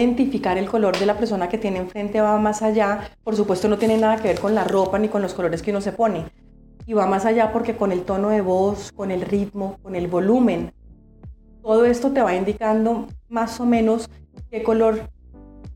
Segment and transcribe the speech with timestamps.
[0.00, 3.10] identificar el color de la persona que tiene enfrente va más allá.
[3.22, 5.70] Por supuesto no tiene nada que ver con la ropa ni con los colores que
[5.70, 6.26] uno se pone.
[6.86, 10.08] Y va más allá porque con el tono de voz, con el ritmo, con el
[10.08, 10.72] volumen,
[11.62, 14.08] todo esto te va indicando más o menos
[14.50, 15.10] qué color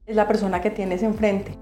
[0.07, 1.59] es la persona que tienes enfrente.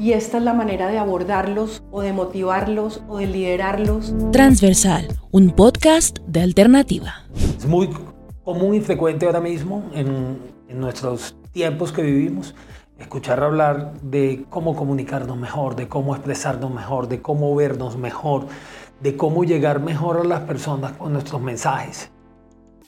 [0.00, 4.14] Y esta es la manera de abordarlos o de motivarlos o de liderarlos.
[4.32, 7.26] Transversal, un podcast de alternativa.
[7.58, 7.90] Es muy
[8.42, 10.38] común y frecuente ahora mismo en,
[10.70, 12.54] en nuestros tiempos que vivimos
[12.98, 18.46] escuchar hablar de cómo comunicarnos mejor, de cómo expresarnos mejor, de cómo vernos mejor,
[19.00, 22.12] de cómo llegar mejor a las personas con nuestros mensajes.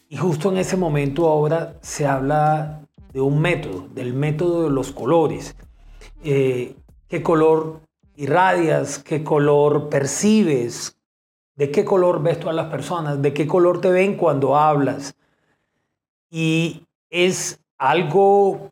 [0.09, 2.83] Y justo en ese momento ahora se habla
[3.13, 5.57] de un método, del método de los colores.
[6.23, 6.77] Eh,
[7.09, 7.81] ¿Qué color
[8.17, 8.99] irradias?
[8.99, 10.99] ¿Qué color percibes?
[11.57, 13.21] ¿De qué color ves tú a las personas?
[13.23, 15.15] ¿De qué color te ven cuando hablas?
[16.31, 18.71] Y es algo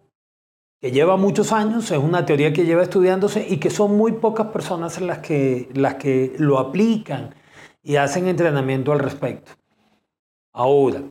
[0.81, 4.49] que lleva muchos años, es una teoría que lleva estudiándose y que son muy pocas
[4.49, 7.35] personas las que, las que lo aplican
[7.83, 9.53] y hacen entrenamiento al respecto.
[10.53, 11.03] Ahora,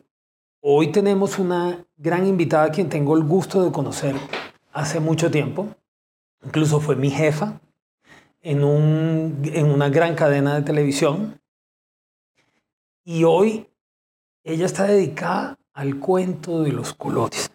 [0.62, 4.14] Hoy tenemos una gran invitada a quien tengo el gusto de conocer
[4.74, 5.68] hace mucho tiempo.
[6.44, 7.58] Incluso fue mi jefa
[8.42, 11.40] en, un, en una gran cadena de televisión.
[13.04, 13.68] Y hoy
[14.44, 17.50] ella está dedicada al cuento de los colores.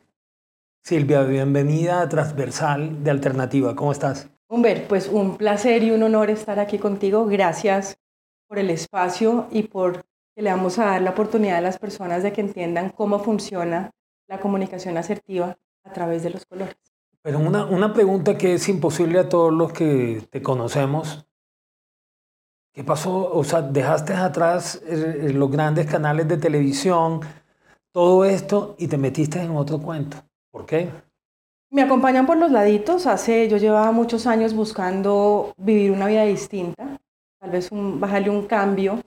[0.87, 3.75] Silvia, bienvenida a Transversal de Alternativa.
[3.75, 4.29] ¿Cómo estás?
[4.47, 7.25] Humber, pues un placer y un honor estar aquí contigo.
[7.25, 7.97] Gracias
[8.47, 10.05] por el espacio y por
[10.35, 13.89] que le vamos a dar la oportunidad a las personas de que entiendan cómo funciona
[14.27, 16.77] la comunicación asertiva a través de los colores.
[17.23, 21.25] Pero una, una pregunta que es imposible a todos los que te conocemos.
[22.71, 23.33] ¿Qué pasó?
[23.33, 27.21] O sea, dejaste atrás eh, los grandes canales de televisión,
[27.91, 30.17] todo esto, y te metiste en otro cuento.
[30.55, 30.87] ¿Por qué?
[31.69, 33.07] Me acompañan por los laditos.
[33.07, 36.97] Hace, yo llevaba muchos años buscando vivir una vida distinta,
[37.41, 39.01] tal vez bajarle un cambio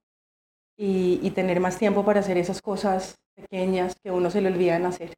[0.76, 5.14] y, tener más tiempo para hacer esas cosas pequeñas que uno se le olvidan hacer.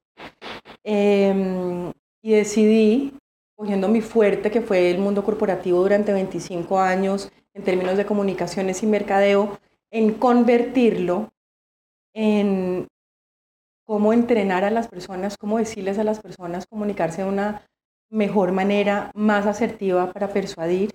[0.84, 1.90] Em,
[2.22, 3.12] y decidí,
[3.56, 8.84] cogiendo mi fuerte, que fue el mundo corporativo durante 25 años en términos de comunicaciones
[8.84, 9.58] y mercadeo,
[9.90, 11.32] en convertirlo
[12.14, 12.86] en
[13.90, 17.62] cómo entrenar a las personas, cómo decirles a las personas comunicarse de una
[18.08, 20.94] mejor manera, más asertiva para persuadir,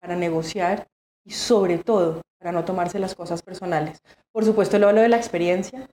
[0.00, 0.88] para negociar
[1.24, 4.00] y sobre todo para no tomarse las cosas personales.
[4.32, 5.88] Por supuesto, lo hablo de la experiencia.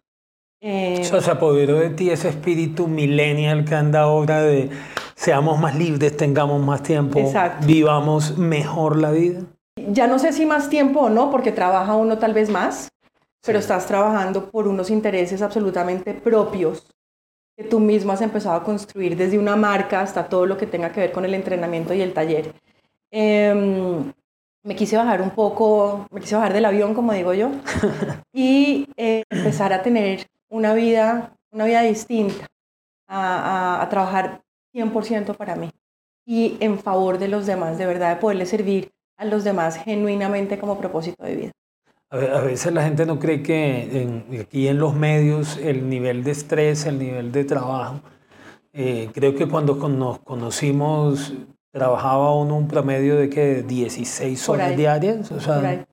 [0.60, 4.72] Eh, o sea, se apoderó de ti ese espíritu millennial que anda ahora de
[5.14, 7.32] seamos más libres, tengamos más tiempo,
[7.64, 9.42] vivamos mejor la vida.
[9.76, 12.90] Ya no sé si más tiempo o no, porque trabaja uno tal vez más,
[13.46, 16.88] pero estás trabajando por unos intereses absolutamente propios
[17.56, 20.92] que tú mismo has empezado a construir desde una marca hasta todo lo que tenga
[20.92, 22.54] que ver con el entrenamiento y el taller.
[23.12, 24.04] Eh,
[24.64, 27.52] me quise bajar un poco, me quise bajar del avión, como digo yo,
[28.34, 32.48] y eh, empezar a tener una vida, una vida distinta,
[33.08, 34.42] a, a, trabajar
[34.74, 35.70] 100% para mí
[36.26, 40.58] y en favor de los demás, de verdad, de poderle servir a los demás genuinamente
[40.58, 41.52] como propósito de vida.
[42.14, 46.86] A veces la gente no cree que aquí en los medios el nivel de estrés,
[46.86, 48.02] el nivel de trabajo,
[48.72, 51.34] eh, creo que cuando nos conocimos
[51.72, 55.32] trabajaba uno un promedio de que 16 horas diarias.
[55.32, 55.88] O sea,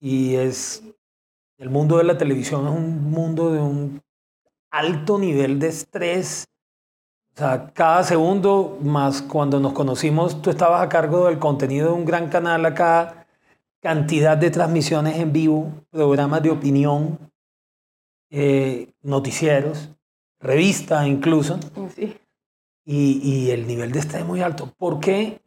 [0.00, 0.82] y es,
[1.58, 4.02] el mundo de la televisión es un mundo de un
[4.72, 6.44] alto nivel de estrés.
[7.36, 11.94] O sea, cada segundo, más cuando nos conocimos, tú estabas a cargo del contenido de
[11.94, 13.19] un gran canal acá,
[13.80, 17.18] cantidad de transmisiones en vivo, programas de opinión,
[18.30, 19.90] eh, noticieros,
[20.40, 21.58] revista incluso.
[21.94, 22.16] Sí
[22.84, 24.72] y, el nivel de estrés es muy alto.
[24.76, 25.40] ¿Por qué?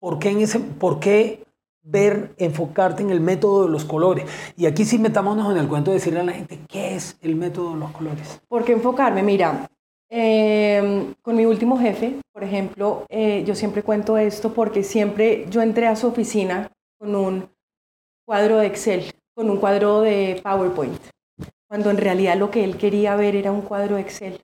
[0.00, 1.44] ¿Por qué, en ese, ¿Por qué
[1.82, 4.24] ver, enfocarte en el método de los colores?
[4.56, 7.36] Y aquí sí metámonos en el cuento de decirle a la gente, ¿qué es el
[7.36, 8.40] método de los colores?
[8.48, 9.22] ¿Por qué enfocarme?
[9.22, 9.68] Mira,
[10.08, 15.60] em, con mi último jefe, por ejemplo, eh, yo siempre cuento esto porque siempre yo
[15.62, 16.70] entré a su oficina
[17.00, 17.50] con un
[18.26, 21.00] cuadro de Excel, con un cuadro de PowerPoint,
[21.66, 24.40] cuando en realidad lo que él quería ver era un cuadro de Excel.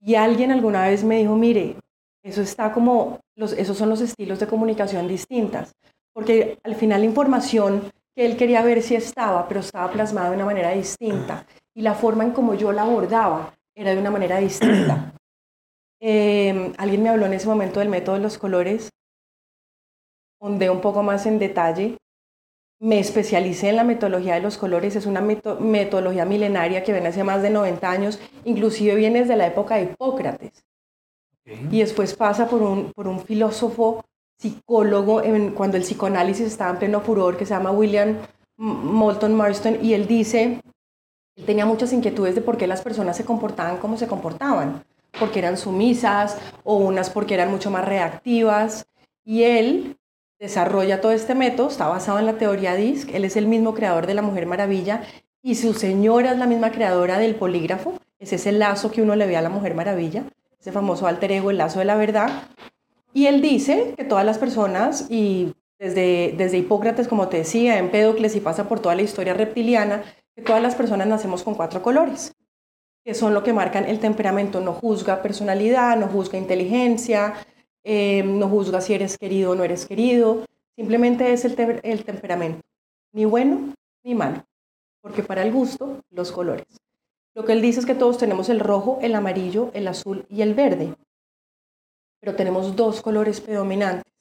[0.00, 1.76] Y alguien alguna vez me dijo, mire,
[2.22, 5.72] eso está como, esos son los estilos de comunicación distintas,
[6.12, 10.36] porque al final la información que él quería ver sí estaba, pero estaba plasmada de
[10.36, 11.46] una manera distinta.
[11.74, 15.14] Y la forma en como yo la abordaba era de una manera distinta.
[16.00, 18.90] Em, alguien me habló en ese momento del método de los colores,
[20.40, 21.96] donde un poco más en detalle.
[22.80, 27.24] Me especialicé en la metodología de los colores, es una metodología milenaria que viene hace
[27.24, 30.64] más de 90 años, inclusive viene desde la época de Hipócrates.
[31.44, 34.04] Y después pasa por un, por un filósofo
[34.38, 35.22] psicólogo
[35.54, 38.18] cuando el psicoanálisis estaba en pleno furor, que se llama William
[38.56, 40.60] Moulton Marston, y él dice,
[41.36, 44.84] él tenía muchas inquietudes de por qué las personas se comportaban como se comportaban,
[45.18, 48.86] porque eran sumisas o unas porque eran mucho más reactivas,
[49.24, 49.97] y él
[50.38, 54.06] desarrolla todo este método, está basado en la teoría DISC, él es el mismo creador
[54.06, 55.02] de la Mujer Maravilla,
[55.42, 59.16] y su señora es la misma creadora del polígrafo, ese es el lazo que uno
[59.16, 60.24] le ve a la Mujer Maravilla,
[60.60, 62.30] ese famoso alter ego, el lazo de la verdad,
[63.12, 68.34] y él dice que todas las personas, y desde, desde Hipócrates, como te decía, Empédocles
[68.36, 70.02] y pasa por toda la historia reptiliana,
[70.34, 72.32] que todas las personas nacemos con cuatro colores,
[73.04, 74.60] que son lo que marcan el temperamento.
[74.60, 77.34] No juzga personalidad, no juzga inteligencia,
[77.84, 80.44] eh, no juzga si eres querido o no eres querido,
[80.76, 82.62] simplemente es el, el temperamento,
[83.12, 84.44] ni bueno ni malo,
[85.00, 86.66] porque para el gusto, los colores.
[87.34, 90.42] Lo que él dice es que todos tenemos el rojo, el amarillo, el azul y
[90.42, 90.94] el verde
[92.20, 94.12] pero tenemos dos colores predominantes.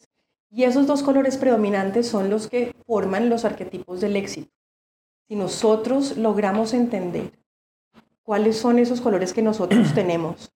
[0.50, 4.52] Y esos dos colores predominantes son los que forman los arquetipos del éxito.
[5.28, 7.32] Si nosotros logramos entender
[8.24, 10.52] cuáles son esos colores que nosotros tenemos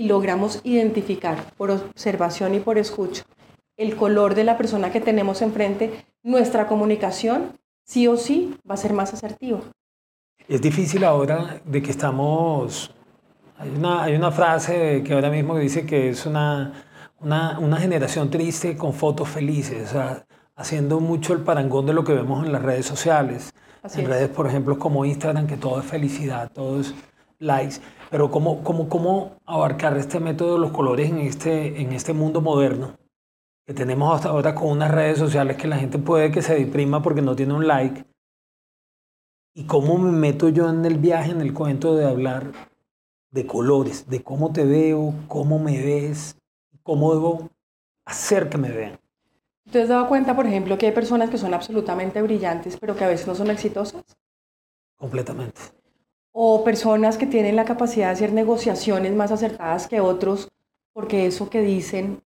[0.00, 3.22] y logramos identificar por observación y por escucha
[3.76, 8.78] el color de la persona que tenemos enfrente, nuestra comunicación sí o sí va a
[8.78, 9.60] ser más asertiva.
[10.48, 12.94] Es difícil ahora de que estamos
[13.58, 16.72] hay una, hay una frase que ahora mismo dice que es una,
[17.18, 20.24] una, una generación triste con fotos felices, o sea,
[20.56, 23.52] haciendo mucho el parangón de lo que vemos en las redes sociales.
[23.94, 26.94] en redes, por ejemplo, como Instagram, que todo es felicidad, todo es
[27.40, 27.76] likes.
[28.10, 32.40] Pero ¿cómo, cómo, cómo abarcar este método de los colores en este, en este mundo
[32.40, 32.96] moderno?
[33.66, 37.02] Que tenemos hasta ahora con unas redes sociales que la gente puede que se deprima
[37.02, 38.04] porque no tiene un like.
[39.54, 42.52] ¿Y cómo me meto yo en el viaje, en el cuento de hablar
[43.30, 46.36] de colores, de cómo te veo, cómo me ves,
[46.82, 47.50] cómo debo
[48.04, 48.98] hacer que me vean.
[49.70, 53.04] ¿Te has dado cuenta, por ejemplo, que hay personas que son absolutamente brillantes, pero que
[53.04, 54.02] a veces no son exitosas?
[54.96, 55.60] Completamente.
[56.32, 60.48] O personas que tienen la capacidad de hacer negociaciones más acertadas que otros,
[60.92, 62.22] porque eso que dicen,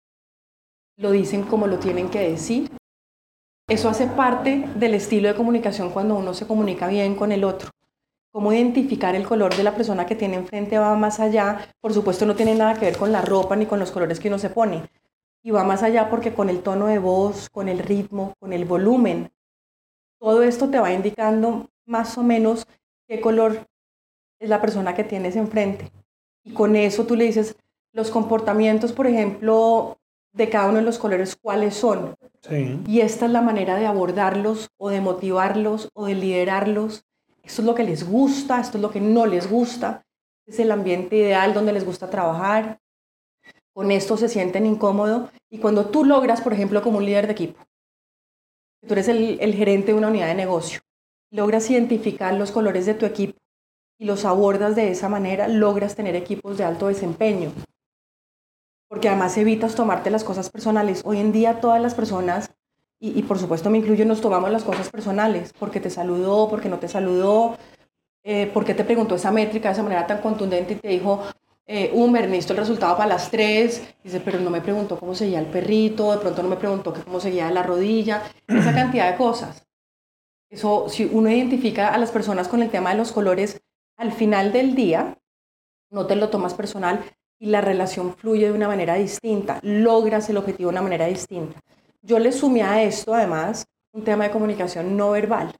[0.97, 2.69] lo dicen como lo tienen que decir.
[3.67, 7.69] Eso hace parte del estilo de comunicación cuando uno se comunica bien con el otro
[8.33, 11.69] cómo identificar el color de la persona que tiene enfrente va más allá.
[11.79, 14.27] Por supuesto no tiene nada que ver con la ropa ni con los colores que
[14.27, 14.89] uno se pone.
[15.43, 18.65] Y va más allá porque con el tono de voz, con el ritmo, con el
[18.65, 19.31] volumen,
[20.19, 22.65] todo esto te va indicando más o menos
[23.07, 23.67] qué color
[24.43, 25.89] es la persona que tienes enfrente.
[26.43, 27.55] Y con eso tú le dices
[27.93, 29.97] los comportamientos, por ejemplo,
[30.33, 32.15] de cada uno de los colores, cuáles son.
[32.85, 37.05] Y esta es la manera de abordarlos o de motivarlos o de liderarlos.
[37.41, 40.05] Esto es lo que les gusta, esto es lo que no les gusta,
[40.45, 42.79] es el ambiente ideal donde les gusta trabajar,
[43.73, 47.33] con esto se sienten incómodos y cuando tú logras, por ejemplo, como un líder de
[47.33, 47.61] equipo,
[48.87, 50.81] tú eres el, el gerente de una unidad de negocio,
[51.31, 53.42] logras identificar los colores de tu equipo
[54.03, 57.53] y los abordas de esa manera, logras tener equipos de alto desempeño.
[58.89, 61.03] Porque además evitas tomarte las cosas personales.
[61.05, 62.51] Hoy en día todas las personas
[62.99, 66.79] y, por supuesto me incluyo, nos tomamos las cosas personales, porque te saludó, porque no
[66.79, 67.57] te saludó,
[68.25, 71.21] eh, porque te preguntó esa métrica de esa manera tan contundente y te dijo,
[71.65, 75.39] eh, Humber, necesito el resultado para las tres, dice, pero no me preguntó cómo seguía
[75.39, 79.65] el perrito, de pronto no me preguntó cómo seguía la rodilla, esa cantidad de cosas.
[80.49, 83.62] Eso, si uno identifica a las personas con el tema de los colores,
[83.97, 85.17] al final del día,
[85.91, 87.03] no te lo tomas personal
[87.39, 91.59] y la relación fluye de una manera distinta, logras el objetivo de una manera distinta.
[92.01, 95.55] Yo le sumé a esto, además, un tema de comunicación no verbal.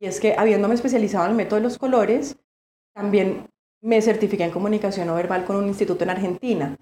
[0.00, 2.36] Y es que, habiéndome especializado en el método de los colores,
[2.94, 3.46] también
[3.80, 6.76] me certifiqué en comunicación no verbal con un instituto en Argentina,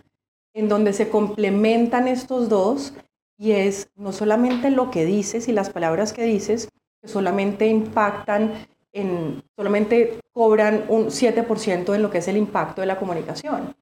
[0.54, 2.92] en donde se complementan estos dos
[3.38, 6.68] y es no solamente lo que dices y las palabras que dices,
[7.00, 8.52] que solamente impactan
[8.92, 13.74] en, solamente cobran un 7% en lo que es el impacto de la comunicación.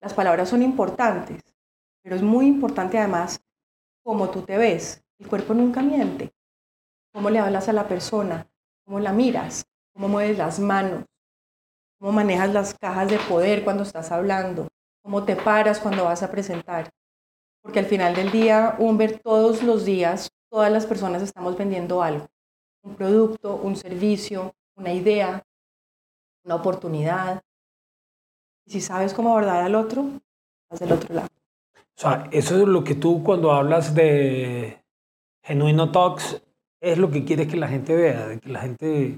[0.00, 1.42] Las palabras son importantes,
[2.02, 3.40] pero es muy importante además
[4.02, 5.02] cómo tú te ves.
[5.18, 6.32] El cuerpo nunca miente.
[7.12, 8.46] Cómo le hablas a la persona,
[8.84, 11.04] cómo la miras, cómo mueves las manos,
[11.98, 14.68] cómo manejas las cajas de poder cuando estás hablando,
[15.02, 16.90] cómo te paras cuando vas a presentar.
[17.62, 22.26] Porque al final del día, ver todos los días, todas las personas estamos vendiendo algo.
[22.84, 25.42] Un producto, un servicio, una idea,
[26.44, 27.42] una oportunidad.
[28.66, 30.06] Y si sabes cómo abordar al otro,
[30.62, 31.28] estás del otro lado.
[31.96, 34.82] O sea, eso es lo que tú cuando hablas de
[35.42, 36.42] genuino talks,
[36.80, 39.16] es lo que quieres que la gente vea, de que la gente,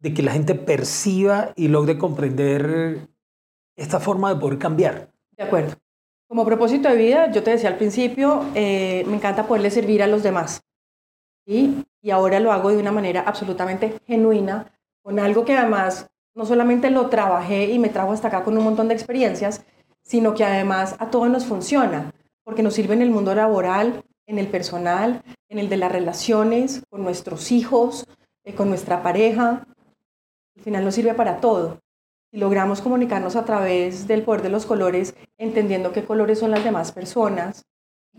[0.00, 3.08] de que la gente perciba y logre comprender
[3.76, 5.12] esta forma de poder cambiar.
[5.36, 5.76] De acuerdo.
[6.28, 10.06] Como propósito de vida, yo te decía al principio, eh, me encanta poderle servir a
[10.06, 10.62] los demás.
[11.46, 11.82] ¿sí?
[12.00, 16.90] Y ahora lo hago de una manera absolutamente genuina, con algo que además no solamente
[16.90, 19.64] lo trabajé y me trajo hasta acá con un montón de experiencias,
[20.02, 22.12] sino que además a todos nos funciona,
[22.44, 26.82] porque nos sirve en el mundo laboral, en el personal, en el de las relaciones,
[26.88, 28.06] con nuestros hijos,
[28.44, 29.66] eh, con nuestra pareja.
[30.56, 31.80] Al final nos sirve para todo.
[32.30, 36.62] Si logramos comunicarnos a través del poder de los colores, entendiendo qué colores son las
[36.62, 37.64] demás personas,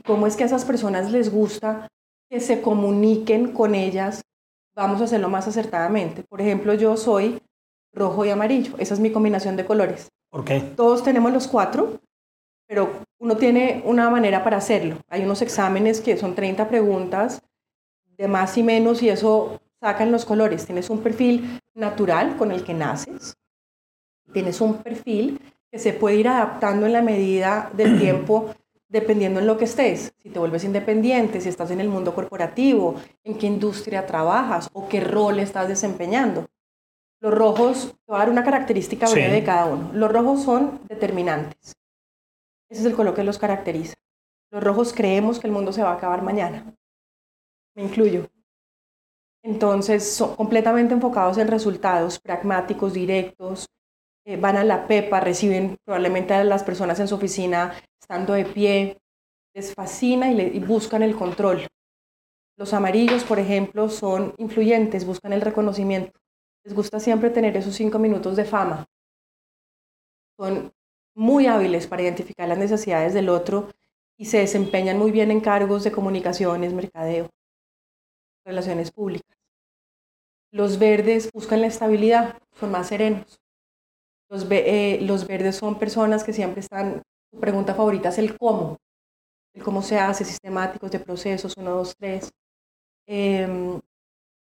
[0.06, 1.88] cómo es que a esas personas les gusta
[2.30, 4.22] que se comuniquen con ellas,
[4.76, 6.24] vamos a hacerlo más acertadamente.
[6.24, 7.42] Por ejemplo, yo soy
[7.94, 10.10] rojo y amarillo, esa es mi combinación de colores.
[10.30, 10.62] ¿Por qué?
[10.62, 12.00] Todos tenemos los cuatro,
[12.68, 14.98] pero uno tiene una manera para hacerlo.
[15.10, 17.42] Hay unos exámenes que son 30 preguntas
[18.18, 20.66] de más y menos y eso sacan los colores.
[20.66, 23.34] Tienes un perfil natural con el que naces,
[24.32, 25.40] tienes un perfil
[25.72, 28.54] que se puede ir adaptando en la medida del tiempo
[28.90, 32.96] dependiendo en lo que estés, si te vuelves independiente, si estás en el mundo corporativo,
[33.24, 36.48] en qué industria trabajas o qué rol estás desempeñando.
[37.22, 39.92] Los rojos, te voy a dar una característica breve de cada uno.
[39.94, 41.74] Los rojos son determinantes.
[42.70, 43.96] Ese es el color que los caracteriza.
[44.52, 46.74] Los rojos creemos que el mundo se va a acabar mañana.
[47.76, 48.28] Me incluyo.
[49.44, 53.68] Entonces, son completamente enfocados en resultados pragmáticos, directos,
[54.30, 58.46] eh, van a la pepa, reciben probablemente a las personas en su oficina estando de
[58.46, 59.02] pie,
[59.56, 61.68] les fascina y, y buscan el control.
[62.56, 66.20] Los amarillos, por ejemplo, son influyentes, buscan el reconocimiento.
[66.64, 68.86] Les gusta siempre tener esos cinco minutos de fama.
[70.38, 70.72] Son
[71.16, 73.72] muy hábiles para identificar las necesidades del otro
[74.16, 77.32] y se desempeñan muy bien en cargos de comunicaciones, mercadeo,
[78.46, 79.36] relaciones públicas.
[80.52, 83.40] Los verdes buscan la estabilidad, son más serenos.
[84.30, 88.78] Los, eh, los verdes son personas que siempre están, su pregunta favorita es el cómo,
[89.56, 92.32] el cómo se hace, sistemáticos de procesos, uno, dos, tres.
[93.08, 93.80] Em,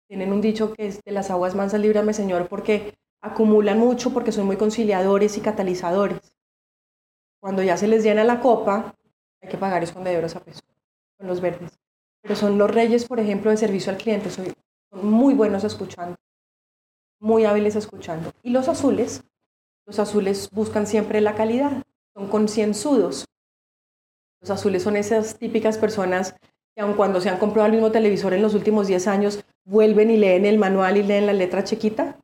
[0.07, 4.31] tienen un dicho que es de las aguas mansas líbrame Señor porque acumulan mucho porque
[4.31, 6.19] son muy conciliadores y catalizadores.
[7.39, 8.95] Cuando ya se les llena la copa,
[9.41, 10.61] hay que pagar escondedoras a peso
[11.17, 11.77] con los verdes.
[12.21, 14.29] Pero son los reyes, por ejemplo, de servicio al cliente.
[14.31, 14.53] son
[15.03, 16.15] muy buenos escuchando,
[17.19, 18.31] muy hábiles escuchando.
[18.41, 19.23] Y los azules,
[19.87, 21.81] los azules buscan siempre la calidad,
[22.13, 23.25] son concienzudos.
[24.41, 26.35] Los azules son esas típicas personas
[26.75, 30.11] que aun cuando se han comprado el mismo televisor en los últimos 10 años, vuelven
[30.11, 32.19] y leen el manual y leen la letra chiquita.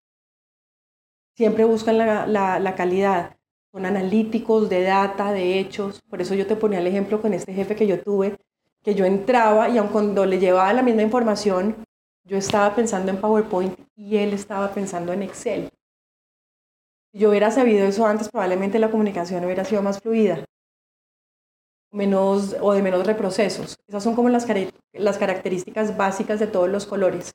[1.36, 3.36] Siempre buscan la, la, la calidad
[3.74, 6.00] son analíticos de data, de hechos.
[6.08, 8.38] Por eso yo te ponía el ejemplo con este jefe que yo tuve,
[8.84, 11.76] que yo entraba y aun cuando le llevaba la misma información,
[12.24, 15.70] yo estaba pensando en PowerPoint y él estaba pensando en Excel.
[17.14, 20.44] Yo hubiera sabido eso antes, probablemente la comunicación hubiera sido más fluida
[21.94, 23.78] menos, o de menos reprocesos.
[23.88, 24.46] Esas son como las,
[24.94, 27.32] las características básicas de todos los colores.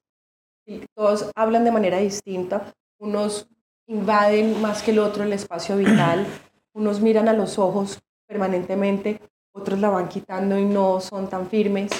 [0.66, 2.72] Y todos hablan de manera distinta.
[2.98, 3.48] Unos
[3.86, 6.26] invaden más que el otro el espacio vital,
[6.74, 9.20] unos miran a los ojos permanentemente,
[9.54, 11.90] otros la van quitando y no son tan firmes,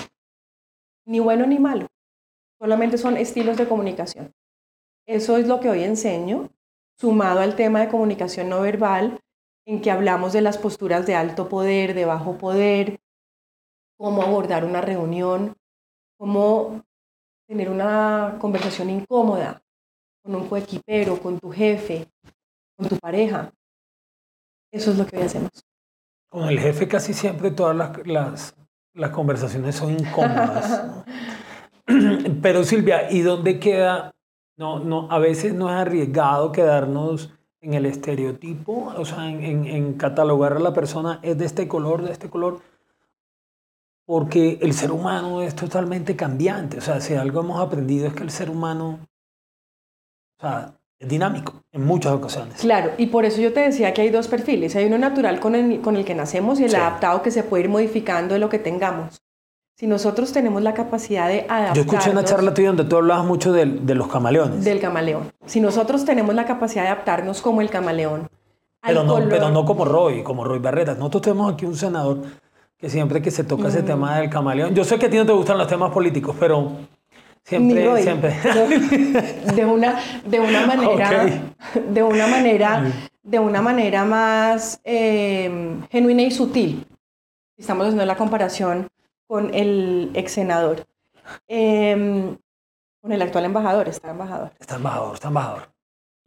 [1.07, 1.87] ni bueno ni malo,
[2.61, 4.35] solamente son estilos de comunicación.
[5.07, 6.51] Eso es lo que hoy enseño,
[6.99, 9.21] sumado al tema de comunicación no verbal,
[9.67, 13.01] en que hablamos de las posturas de alto poder, de bajo poder,
[13.99, 15.55] cómo abordar una reunión,
[16.19, 16.83] cómo
[17.47, 19.63] tener una conversación incómoda,
[20.23, 22.09] con un coequipero, con tu jefe,
[22.77, 23.53] con tu pareja.
[24.73, 25.51] Eso es lo que hoy hacemos.
[26.31, 28.55] Con el jefe casi siempre todas las, las,
[28.95, 31.05] las conversaciones son incómodas.
[32.43, 34.11] Pero Silvia, ¿y dónde queda?
[34.59, 39.67] No, no, a veces no es arriesgado quedarnos en el estereotipo, o sea, en, en,
[39.67, 42.61] en catalogar a la persona es de este color, de este color,
[44.05, 46.79] porque el ser humano es totalmente cambiante.
[46.79, 48.99] O sea, si algo hemos aprendido es que el ser humano
[50.39, 52.61] o sea, es dinámico en muchas ocasiones.
[52.61, 54.75] Claro, y por eso yo te decía que hay dos perfiles.
[54.77, 57.65] Hay uno natural con el, con el que nacemos y el adaptado que se puede
[57.65, 59.21] ir modificando de lo que tengamos.
[59.79, 61.77] Si nosotros tenemos la capacidad de adaptarnos...
[61.77, 64.65] Yo escuché una charla tuya donde tú hablabas mucho de, de los camaleones.
[64.65, 65.31] Del camaleón.
[65.47, 68.29] Si nosotros tenemos la capacidad de adaptarnos como el camaleón...
[68.83, 70.95] Pero no, pero no como Roy, como Roy Barreta.
[70.95, 72.23] Nosotros tenemos aquí un senador
[72.77, 74.75] que siempre que se toca ese tema del camaleón...
[74.75, 76.73] Yo sé que a ti no te gustan los temas políticos, pero
[77.45, 78.35] Siempre, siempre.
[79.55, 81.41] De una, de una manera,
[81.89, 82.83] de una manera,
[83.23, 86.85] de una manera más eh, genuina y sutil.
[87.57, 88.89] Estamos haciendo la comparación
[89.29, 90.85] con el ex senador.
[91.47, 92.37] Em,
[93.01, 94.51] con el actual embajador, está embajador.
[94.59, 95.63] Está embajador, está embajador.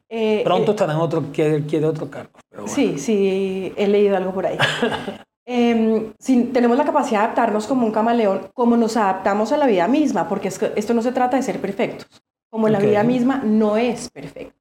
[0.07, 2.31] Eh, Pronto eh, estará en otro, quiere, quiere otro cargo.
[2.49, 2.75] pero bueno.
[2.75, 4.57] Sí, sí, he leído algo por ahí.
[5.43, 9.65] Em, si tenemos la capacidad de adaptarnos como un camaleón, como nos adaptamos a la
[9.65, 12.07] vida misma, porque es que esto no se trata de ser perfectos,
[12.49, 12.85] como la Ok.
[12.85, 14.55] vida misma no es perfecta.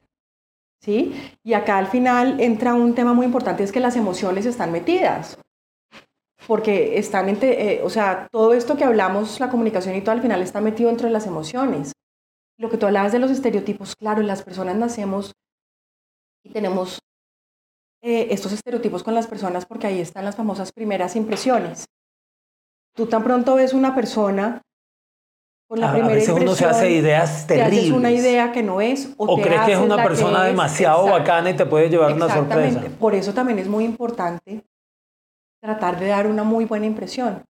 [0.83, 1.15] ¿Sí?
[1.45, 5.39] Y acá al final entra un tema muy importante, es que las emociones están metidas.
[6.47, 10.23] Porque están, entre, eh, o sea, todo esto que hablamos, la comunicación y todo al
[10.23, 11.93] final está metido dentro de las emociones.
[12.59, 15.33] Lo que tú hablabas de los estereotipos, claro, las personas nacemos
[16.45, 16.99] y tenemos
[18.03, 21.85] eh, estos estereotipos con las personas porque ahí están las famosas primeras impresiones.
[22.97, 24.63] Tú tan pronto ves una persona
[25.69, 27.81] con la A, a primera veces uno se hace ideas te terribles.
[27.85, 31.05] haces una idea que no es o, o te crees que es una persona demasiado
[31.05, 31.21] Exacto.
[31.21, 32.83] bacana y te puede llevar una sorpresa.
[32.99, 34.65] Por eso también es muy importante
[35.61, 37.45] tratar de dar una muy buena impresión,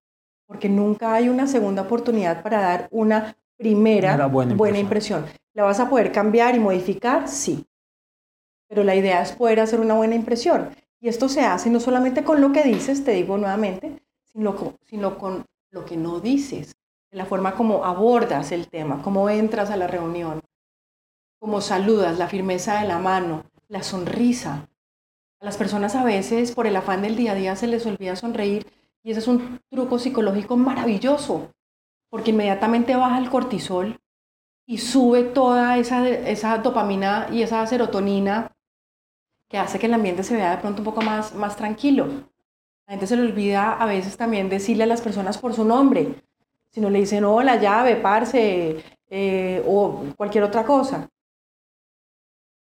[0.45, 5.21] porque nunca hay una segunda oportunidad para dar una primera Una buena buena, impresión.
[5.21, 5.41] impresión.
[5.53, 7.27] ¿La vas a poder cambiar y modificar?
[7.27, 7.65] Sí.
[8.67, 10.69] Pero la idea es poder hacer una buena impresión.
[10.99, 14.01] Y esto se hace no solamente con lo que dices, te digo nuevamente,
[14.31, 16.73] sino con, sino con lo que no dices,
[17.11, 20.41] en la forma como abordas el tema, cómo entras a la reunión,
[21.39, 24.67] cómo saludas, la firmeza de la mano, la sonrisa.
[25.41, 28.15] A las personas a veces por el afán del día a día se les olvida
[28.15, 28.67] sonreír
[29.01, 31.51] y ese es un truco psicológico maravilloso,
[32.11, 33.99] porque inmediatamente baja el cortisol
[34.67, 38.51] y sube toda esa, esa dopamina y esa serotonina
[39.49, 42.05] que hace que el ambiente se vea de pronto un poco más, más tranquilo.
[42.85, 46.21] La gente se le olvida a veces también decirle a las personas por su nombre.
[46.69, 51.09] Si no le dicen hola, llave, parce, eh, o cualquier otra cosa.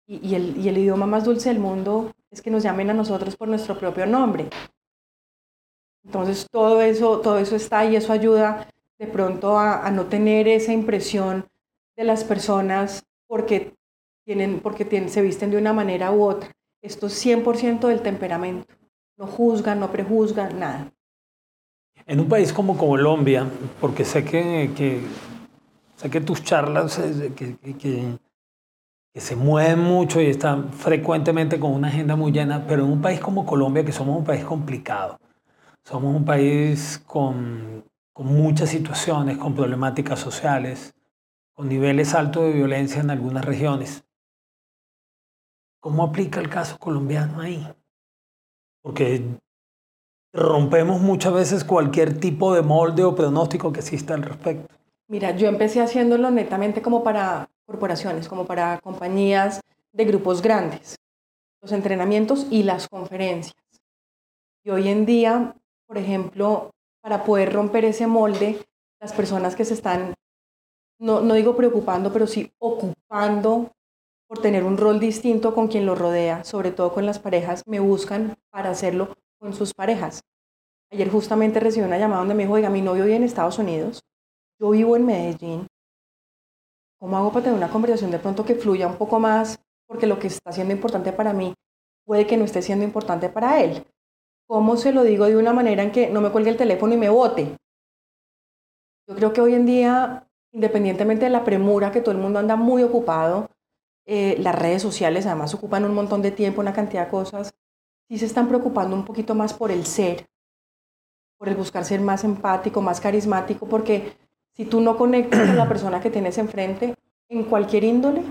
[0.06, 3.34] Y, el, y el idioma más dulce del mundo es que nos llamen a nosotros
[3.34, 4.50] por nuestro propio nombre.
[6.04, 10.74] Entonces todo eso, todo eso está y eso ayuda de pronto a, no tener esa
[10.74, 11.46] impresión
[11.96, 13.74] de las personas porque,
[14.26, 16.52] tienen, porque tienen, se visten de una manera u otra.
[16.82, 18.74] Esto es 100% del temperamento.
[19.16, 20.92] No juzgan, no prejuzgan, nada.
[22.06, 23.46] En un país como Colombia,
[23.80, 25.00] porque sé que,
[25.96, 28.18] sé que tus charlas eh, que-
[29.16, 33.00] que- se mueven mucho y están frecuentemente con una agenda muy llena, pero en un
[33.00, 35.16] país como Colombia, que somos un país complicado,
[35.86, 40.92] somos un país con, con muchas situaciones, con problemáticas sociales,
[41.54, 44.04] con niveles altos de violencia en algunas regiones.
[45.80, 47.66] ¿Cómo aplica el caso colombiano ahí?
[48.82, 49.24] Porque
[50.34, 54.74] rompemos muchas veces cualquier tipo de molde o pronóstico que exista al respecto.
[55.08, 59.60] Mira, yo empecé haciéndolo netamente como para corporaciones, como para compañías
[59.92, 60.96] de grupos grandes,
[61.60, 63.56] los entrenamientos y las conferencias.
[64.64, 65.54] Y hoy en día,
[65.86, 66.70] por ejemplo,
[67.02, 68.64] para poder romper ese molde,
[69.00, 70.14] las personas que se están,
[70.98, 73.70] no, no digo preocupando, pero sí ocupando
[74.28, 77.80] por tener un rol distinto con quien los rodea, sobre todo con las parejas, me
[77.80, 80.22] buscan para hacerlo con sus parejas.
[80.90, 84.00] Ayer justamente recibí una llamada donde me dijo, oiga, mi novio vive en Estados Unidos,
[84.58, 85.66] yo vivo en Medellín,
[86.98, 89.58] ¿cómo hago para tener una conversación de pronto que fluya un poco más?
[89.86, 91.54] Porque lo que está siendo importante para mí
[92.04, 93.84] puede que no esté siendo importante para él.
[94.48, 96.96] ¿Cómo se lo digo de una manera en que no me cuelgue el teléfono y
[96.96, 97.56] me vote?
[99.08, 102.56] Yo creo que hoy en día, independientemente de la premura, que todo el mundo anda
[102.56, 103.48] muy ocupado,
[104.06, 107.54] eh, las redes sociales además ocupan un montón de tiempo, una cantidad de cosas,
[108.08, 110.26] sí se están preocupando un poquito más por el ser,
[111.38, 114.16] por el buscar ser más empático, más carismático, porque
[114.56, 116.94] si tú no conectas con la persona que tienes enfrente,
[117.28, 118.22] en cualquier índole,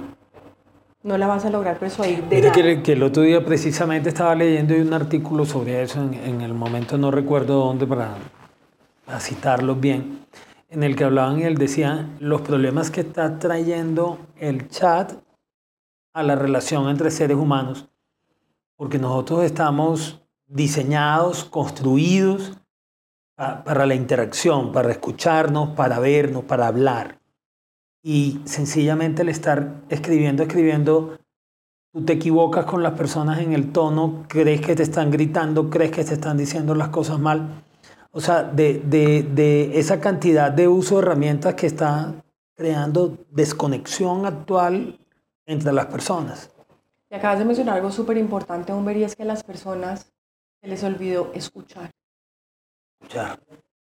[1.03, 2.53] no la vas a lograr persuadir de Mire nada.
[2.53, 6.53] que, que el otro día precisamente estaba leyendo un artículo sobre eso, en, en el
[6.53, 8.15] momento no recuerdo dónde para,
[9.05, 10.25] para citarlo bien,
[10.69, 15.13] en el que hablaban y él decía los problemas que está trayendo el chat
[16.13, 17.87] a la relación entre seres humanos,
[18.75, 22.53] porque nosotros estamos diseñados, construidos
[23.35, 27.19] para la interacción, para escucharnos, para vernos, para hablar.
[28.03, 31.17] Y sencillamente el estar escribiendo, escribiendo,
[31.91, 35.91] tú te equivocas con las personas en el tono, crees que te están gritando, crees
[35.91, 37.63] que te están diciendo las cosas mal.
[38.11, 42.13] O sea, de, de- de esa cantidad de uso de herramientas que está
[42.55, 44.97] creando desconexión actual
[45.45, 46.49] entre las personas.
[47.09, 50.13] Y acabas de mencionar algo súper importante, Humber, y es que las personas
[50.61, 51.91] se les olvidó escuchar.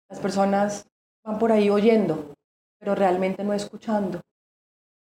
[0.09, 0.87] Las personas
[1.23, 2.33] van por ahí oyendo,
[2.79, 4.21] pero realmente no escuchando.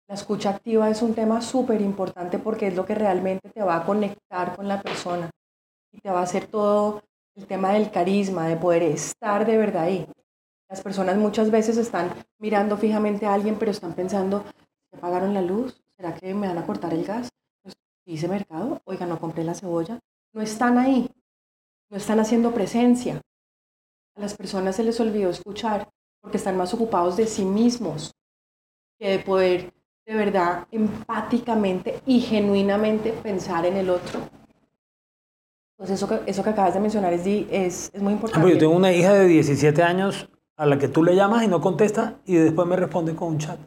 [0.09, 3.77] La escucha activa es un tema súper importante porque es lo que realmente te va
[3.77, 5.31] a conectar con la persona
[5.92, 7.03] y te va a hacer todo
[7.37, 10.07] el tema del carisma, de poder estar de verdad ahí.
[10.68, 14.44] Las personas muchas veces están mirando fijamente a alguien, pero están pensando,
[14.90, 15.81] ¿se apagaron la luz?
[15.97, 17.29] ¿Será que me van a cortar el gas?
[17.62, 19.99] Pues, hice mercado, oiga, no compré la cebolla.
[20.33, 21.11] No están ahí,
[21.90, 23.21] no están haciendo presencia.
[24.18, 25.88] A las personas se les olvidó escuchar
[26.20, 28.12] porque están más ocupados de sí mismos
[28.98, 29.72] que de poder
[30.04, 34.18] de verdad empáticamente y genuinamente pensar en el otro.
[35.76, 38.50] Pues eso que, eso que acabas de mencionar es, es, es muy importante.
[38.50, 41.61] yo tengo una hija de 17 años a la que tú le llamas y no
[41.61, 43.61] contesta y después me responde con un chat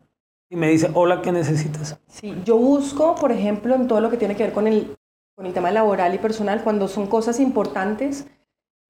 [0.50, 1.98] y me dice, hola, ¿qué necesitas?
[2.08, 4.98] Sí, yo busco, por ejemplo, en todo lo que tiene que ver con el,
[5.34, 8.28] con el tema laboral y personal, cuando son cosas importantes,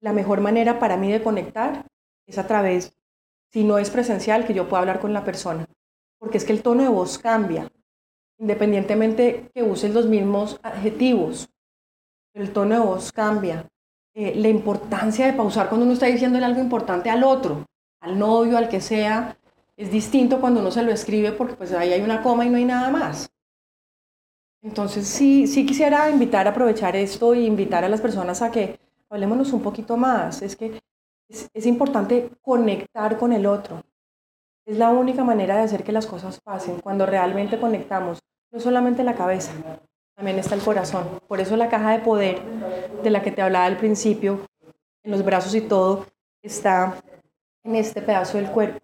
[0.02, 1.86] la mejor manera para mí de conectar
[2.26, 2.94] es a través,
[3.50, 5.64] si no es presencial, que yo pueda hablar con la persona.
[6.18, 7.70] Porque es que el tono de voz cambia,
[8.38, 11.48] independientemente que uses los mismos adjetivos.
[12.34, 13.68] El tono de voz cambia.
[14.14, 17.64] Eh, la importancia de pausar cuando uno está diciendo algo importante al otro,
[18.00, 19.38] al novio, al que sea,
[19.76, 22.56] es distinto cuando uno se lo escribe porque pues ahí hay una coma y no
[22.56, 23.30] hay nada más.
[24.62, 28.78] Entonces sí, sí quisiera invitar aprovechar esto e invitar a las personas a que
[29.12, 30.42] hablémonos un poquito más.
[30.42, 30.80] Es que
[31.28, 33.82] es, es importante conectar con el otro.
[34.66, 38.20] Es la única manera de hacer que las cosas pasen cuando realmente conectamos,
[38.52, 39.52] no solamente la cabeza,
[40.14, 41.20] también está el corazón.
[41.26, 42.40] Por eso la caja de poder
[43.02, 44.46] de la que te hablaba al principio,
[45.02, 46.06] en los brazos y todo,
[46.42, 46.94] está
[47.64, 48.78] en este pedazo del cuerpo.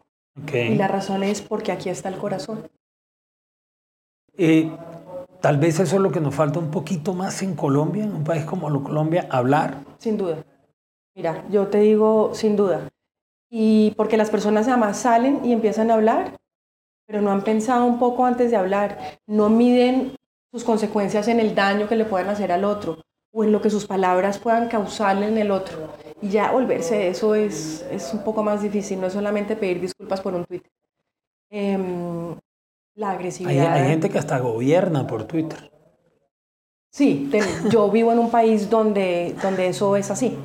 [0.52, 2.68] Y la razón es porque aquí está el corazón.
[4.36, 4.70] Eh,
[5.40, 8.24] tal vez eso es lo que nos falta un poquito más en Colombia, en un
[8.24, 9.84] país como Colombia, hablar.
[9.98, 10.44] Sin duda.
[11.14, 12.88] Mira, yo te digo sin duda.
[13.50, 16.36] Y porque las personas además salen y empiezan a hablar,
[17.06, 20.14] pero no han pensado un poco antes de hablar, no miden
[20.52, 22.98] sus consecuencias en el daño que le puedan hacer al otro
[23.32, 25.88] o en lo que sus palabras puedan causarle en el otro.
[26.20, 29.80] Y ya volverse de eso es, es un poco más difícil, no es solamente pedir
[29.80, 30.62] disculpas por un tweet.
[32.98, 33.74] La agresividad.
[33.74, 35.70] Hay, gente que hasta gobierna por Twitter.
[36.90, 37.30] Sí,
[37.70, 40.36] yo vivo en un país donde, donde eso es así.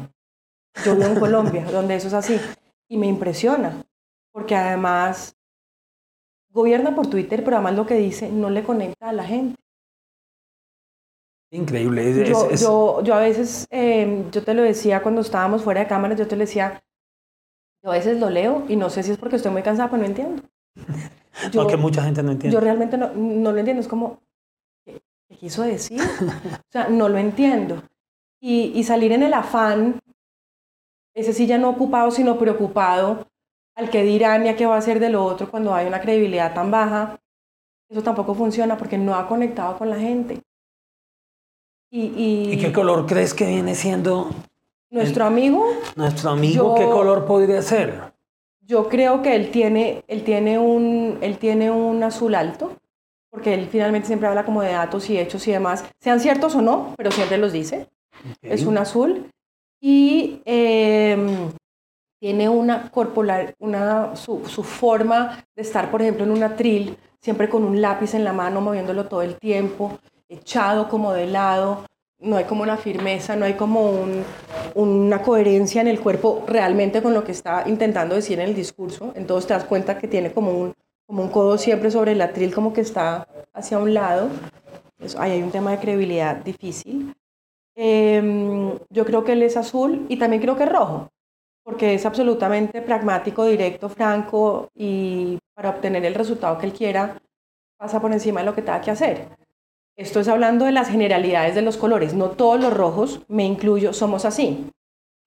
[0.86, 2.40] Yo vivo en Colombia, donde eso es así.
[2.88, 3.84] Y me impresiona,
[4.32, 5.36] porque además
[6.52, 9.60] gobierna por Twitter, pero además lo que dice no le conecta a la gente.
[11.50, 12.24] Increíble.
[12.28, 16.20] yo, Yo, yo, a veces, em, yo te lo decía cuando estábamos fuera de cámaras,
[16.20, 16.84] yo te lo decía,
[17.84, 20.04] yo a veces lo leo y no sé si es porque estoy muy cansada, pero
[20.04, 20.44] no entiendo.
[21.52, 22.54] Yo, que mucha gente no entiende.
[22.54, 24.20] Yo realmente no, no lo entiendo, es como,
[24.86, 25.02] ¿qué,
[25.38, 26.00] quiso decir?
[26.02, 27.84] o sea, no lo entiendo.
[28.40, 30.00] Y, y, salir en el afán,
[31.16, 33.28] ese sí ya no ocupado, sino preocupado,
[33.76, 36.02] al que dirán y a qué va a ser de lo otro cuando hay una
[36.02, 37.20] credibilidad tan baja,
[37.90, 40.42] eso tampoco funciona porque no ha conectado con la gente.
[41.96, 44.32] Y, qué color crees que viene siendo?
[44.90, 45.64] Nuestro amigo.
[45.96, 48.13] Nuestro amigo, ¿qué color podría ser?
[48.66, 52.78] Yo creo que él tiene, él tiene, un, él tiene un azul alto,
[53.30, 56.62] porque él finalmente siempre habla como de datos y hechos y demás, sean ciertos o
[56.62, 57.88] no, pero siempre los dice.
[58.42, 59.30] Es un azul.
[59.82, 61.52] Y em,
[62.20, 67.50] tiene una corporal, una, su, su, forma de estar, por ejemplo, en un atril, siempre
[67.50, 70.00] con un lápiz en la mano, moviéndolo todo el tiempo
[70.30, 71.86] echado como de lado,
[72.24, 74.06] no hay como una firmeza, no hay como
[74.76, 79.12] una coherencia en el cuerpo realmente con lo que está intentando decir en el discurso.
[79.16, 80.74] Entonces te das cuenta que tiene como un,
[81.06, 84.30] como un codo siempre sobre el atril, como que está hacia un lado.
[85.00, 87.14] Eso, ahí hay un tema de credibilidad difícil.
[87.76, 91.10] Em, yo creo que él es azul y también creo que es rojo,
[91.64, 97.18] porque es absolutamente pragmático, directo, franco y para obtener el resultado que él quiera
[97.78, 99.43] pasa por encima de lo que tenga que hacer.
[99.96, 102.16] Esto es hablando de las generalidades de los colores.
[102.16, 104.66] No todos los rojos, me incluyo, somos así.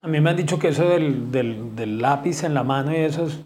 [0.02, 3.26] A mí me han dicho que eso del, del, lápiz en la mano y eso
[3.26, 3.40] es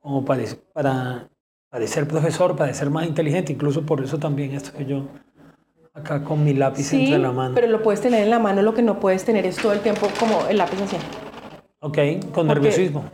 [0.00, 1.28] como para, para
[1.68, 3.52] parecer profesor, para ser más inteligente.
[3.52, 5.04] Incluso por eso también estoy yo
[5.94, 7.54] acá con mi lápiz entre la mano.
[7.54, 9.80] pero lo puedes tener en la mano, lo que no puedes tener es todo el
[9.80, 10.96] tiempo como el lápiz así.
[11.80, 11.98] Ok,
[12.32, 13.04] con nerviosismo.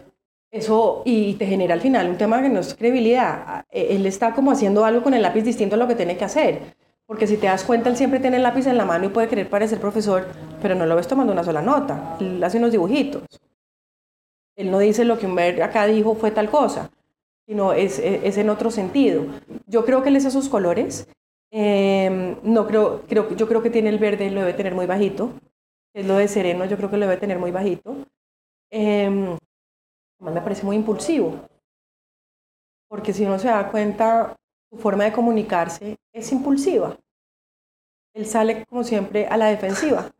[0.51, 3.65] Eso, y te genera al final un tema que no es credibilidad.
[3.71, 6.77] Él está como haciendo algo con el lápiz distinto a lo que tiene que hacer.
[7.09, 9.29] Porque si te das cuenta, él siempre tiene el lápiz en la mano y puede
[9.29, 10.27] querer parecer profesor,
[10.61, 12.19] pero no lo ves tomando una sola nota.
[12.21, 13.23] Él hace unos dibujitos.
[14.55, 16.91] Él no dice lo que un acá dijo fue tal cosa,
[17.47, 19.25] sino es, es, en otro sentido.
[19.67, 21.09] Yo creo que él es esos colores.
[21.51, 25.33] Em, no creo, creo, yo creo que tiene el verde, lo debe tener muy bajito.
[25.95, 27.97] Es lo de sereno, yo creo que lo debe tener muy bajito.
[28.71, 29.09] Eh,
[30.19, 31.49] me parece muy impulsivo.
[32.87, 34.37] Porque si uno se da cuenta,
[34.71, 36.97] su forma de comunicarse es impulsiva.
[38.15, 40.11] Él sale, como siempre, a la defensiva.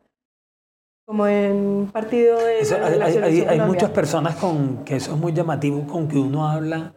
[1.05, 2.59] como en partido de...
[2.61, 6.93] Eso, hay hay- muchas personas con que eso es muy llamativo, con que uno habla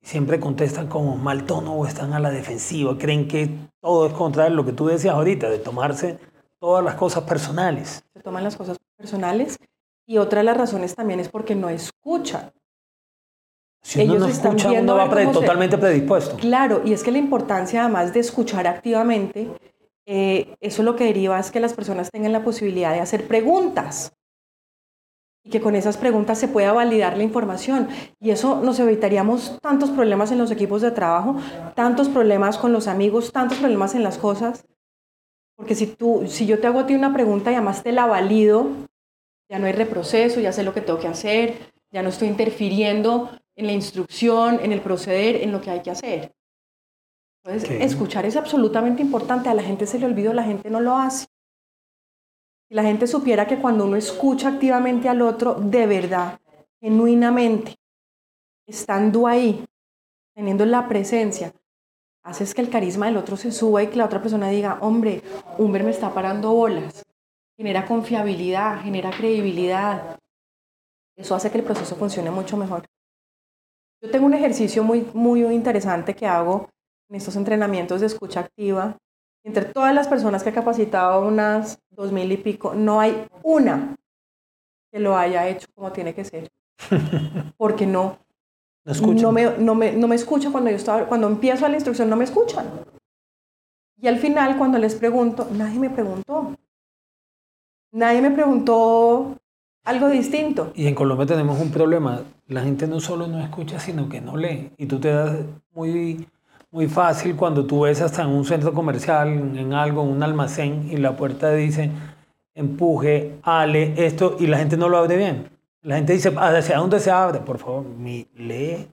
[0.00, 4.12] y siempre contestan como mal tono o están a la defensiva, creen que todo es
[4.12, 6.18] contra lo que tú decías ahorita, de tomarse
[6.60, 8.04] todas las cosas personales.
[8.14, 9.58] se toman las cosas personales
[10.06, 12.52] y otra de las razones también es porque no escuchan.
[13.88, 15.78] Si uno Ellos no están escucha, viendo uno a va ver pre- cómo se- totalmente
[15.78, 16.36] predispuesto.
[16.36, 19.48] Claro, y es que la importancia además de escuchar activamente,
[20.06, 24.12] eh, eso lo que deriva es que las personas tengan la posibilidad de hacer preguntas
[25.42, 27.88] y que con esas preguntas se pueda validar la información.
[28.20, 31.36] Y eso nos evitaríamos tantos problemas en los equipos de trabajo,
[31.74, 34.66] tantos problemas con los amigos, tantos problemas en las cosas.
[35.56, 38.04] Porque si, tú, si yo te hago a ti una pregunta y además te la
[38.04, 38.66] valido,
[39.50, 41.54] ya no hay reproceso, ya sé lo que tengo que hacer,
[41.90, 45.90] ya no estoy interfiriendo en la instrucción, en el proceder, en lo que hay que
[45.90, 46.32] hacer.
[47.44, 49.48] Entonces, escuchar es absolutamente importante.
[49.48, 51.26] A la gente se le olvidó, la gente no lo hace.
[52.68, 56.38] Si la gente supiera que cuando uno escucha activamente al otro, de verdad,
[56.80, 57.74] genuinamente,
[58.64, 59.64] estando ahí,
[60.36, 61.52] teniendo la presencia,
[62.22, 65.22] haces que el carisma del otro se suba y que la otra persona diga, hombre,
[65.58, 67.02] Humber me está parando bolas.
[67.56, 70.16] Genera confiabilidad, genera credibilidad.
[71.16, 72.84] Eso hace que el proceso funcione mucho mejor.
[74.00, 76.68] Yo tengo un ejercicio muy, muy interesante que hago
[77.10, 78.96] en estos entrenamientos de escucha activa.
[79.44, 83.96] Entre todas las personas que he capacitado, unas dos mil y pico, no hay una
[84.92, 86.48] que lo haya hecho como tiene que ser.
[87.56, 88.18] Porque no,
[88.84, 92.16] No me, no, me, no me escuchan cuando yo estaba, cuando empiezo la instrucción, no
[92.16, 92.66] me escuchan.
[94.00, 96.54] Y al final, cuando les pregunto, nadie me preguntó.
[97.92, 99.36] Nadie me preguntó
[99.88, 100.72] algo distinto.
[100.74, 102.22] Y en Colombia tenemos un problema.
[102.46, 104.70] La gente no solo no escucha, sino que no lee.
[104.76, 105.36] Y tú te das
[105.72, 106.28] muy,
[106.70, 110.88] muy fácil cuando tú ves hasta en un centro comercial, en algo, en un almacén,
[110.90, 111.90] y la puerta dice
[112.54, 115.48] empuje, ale, esto, y la gente no lo abre bien.
[115.82, 117.38] La gente dice, ¿hacia dónde se abre?
[117.38, 118.88] Por favor, mi- lee,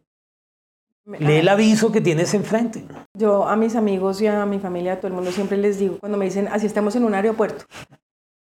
[1.06, 2.86] lee el aviso que tienes enfrente.
[3.18, 5.98] Yo a mis amigos y a mi familia, a todo el mundo, siempre les digo,
[6.00, 7.66] cuando me dicen, así estamos en un aeropuerto,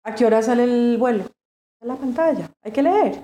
[0.05, 1.25] ¿a qué hora sale el vuelo?
[1.81, 3.23] La pantalla, hay que leer.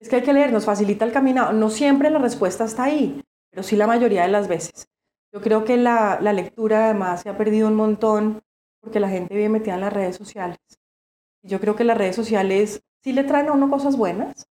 [0.00, 1.52] Es que hay que leer, nos facilita el caminado.
[1.52, 4.86] No siempre la respuesta está ahí, pero sí la mayoría de las veces.
[5.32, 8.40] Yo creo que la, la lectura además se ha perdido un montón
[8.80, 10.58] porque la gente vive metida en las redes sociales.
[11.42, 14.46] Yo creo que las redes sociales sí le traen a uno cosas buenas.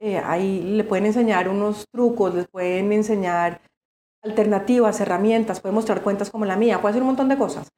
[0.00, 3.60] Eh, ahí le pueden enseñar unos trucos, les pueden enseñar
[4.22, 7.68] alternativas, herramientas, puede mostrar cuentas como la mía, puede hacer un montón de cosas.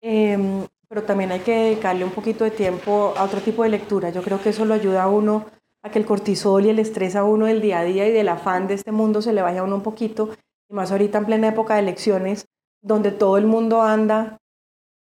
[0.00, 4.10] Em, pero también hay que dedicarle un poquito de tiempo a otro tipo de lectura.
[4.10, 5.46] Yo creo que eso lo ayuda a uno
[5.82, 8.28] a que el cortisol y el estrés a uno del día a día y del
[8.28, 10.30] afán de este mundo se le vaya a uno un poquito.
[10.68, 12.46] Y más ahorita en plena época de elecciones,
[12.82, 14.38] donde todo el mundo anda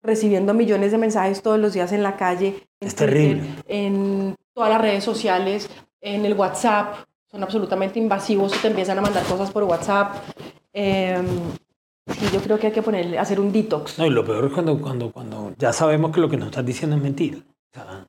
[0.03, 3.43] recibiendo millones de mensajes todos los días en la calle, en Es terrible.
[3.69, 5.69] en todas las redes sociales,
[6.01, 10.17] en el WhatsApp, son absolutamente invasivos y te empiezan a mandar cosas por WhatsApp.
[10.73, 11.27] Em,
[12.07, 13.99] sí, yo creo que hay que ponerle, hacer un detox.
[13.99, 16.65] No, y lo peor es cuando, cuando, cuando ya sabemos que lo que nos estás
[16.67, 17.39] diciendo es mentira.
[17.39, 18.07] O sea,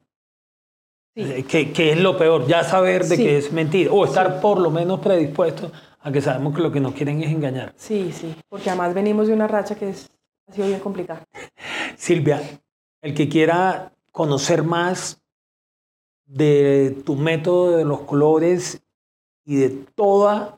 [1.14, 1.24] Sí.
[1.24, 3.24] eh, que, que es lo peor, ya saber de Sí.
[3.24, 3.92] que es mentira.
[3.92, 7.30] O estar por lo menos predispuesto a que sabemos que lo que nos quieren es
[7.32, 7.74] engañar.
[7.76, 10.10] Sí, sí, porque además venimos de una racha que es,
[10.48, 11.24] ha sido bien complicada.
[11.98, 12.42] Silvia,
[13.02, 15.22] el que quiera conocer más
[16.26, 18.82] de tu método de los colores
[19.46, 20.58] y de toda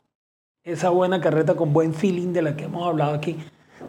[0.64, 3.36] esa buena carreta con buen feeling de la que hemos hablado aquí,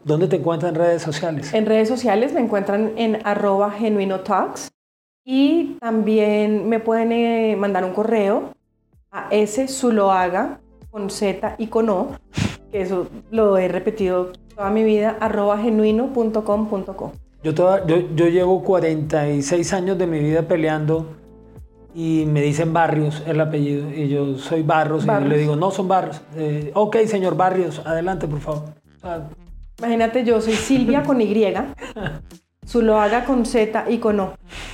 [0.03, 1.53] ¿dónde te encuentras en redes sociales?
[1.53, 4.69] En redes sociales me encuentran en arroba genuino talks
[5.25, 8.49] y también me pueden eh, mandar un correo
[9.11, 10.59] a ese zuloaga
[10.91, 12.07] con Z y con O,
[12.71, 17.11] que eso lo he repetido toda mi vida, arroba genuino.com.co.
[17.43, 21.07] Yo, toda- yo, yo llevo 46 años de mi vida peleando
[21.95, 25.29] y me dicen Barrios el apellido y yo soy Barros, y yo Barrios.
[25.31, 26.21] le digo, no son Barros.
[26.35, 28.63] Eh, ok, señor Barrios, adelante, por favor.
[29.79, 31.53] Imagínate, yo soy Silvia con Y,
[32.67, 34.33] Zuloaga con Z y con O.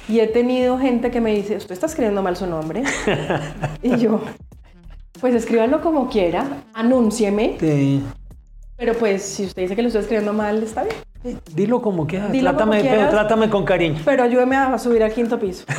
[0.09, 2.83] Y he tenido gente que me dice, usted está escribiendo mal su nombre.
[3.83, 4.21] y yo,
[5.19, 7.57] pues escríbanlo como quiera, anúncieme.
[7.59, 7.99] te-
[8.77, 10.95] Pero pues si usted dice que lo estoy escribiendo mal, está bien.
[11.23, 13.11] Eh, dilo como quieras, Dilo como trátame, pero quieras.
[13.11, 13.99] trátame con cariño.
[14.05, 15.65] Pero ayúdeme a subir al quinto piso.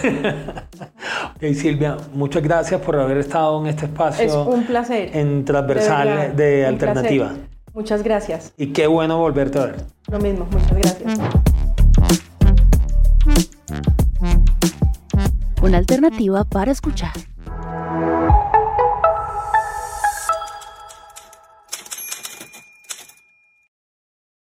[1.36, 5.16] Ok, Silvia, muchas gracias por haber estado en este espacio Es un placer.
[5.16, 7.26] en transversal De verdad, de, un alternativa.
[7.28, 7.46] placer.
[7.74, 8.52] Muchas gracias.
[8.56, 9.76] Y qué bueno volverte a ver.
[10.08, 11.18] Lo mismo, muchas gracias.
[15.62, 17.12] Una alternativa para escuchar.